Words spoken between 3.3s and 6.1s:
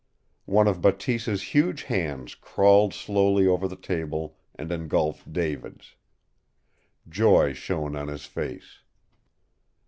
over the table and engulfed David's.